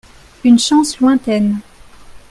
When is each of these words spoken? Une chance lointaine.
Une 0.43 0.57
chance 0.57 0.99
lointaine. 0.99 1.59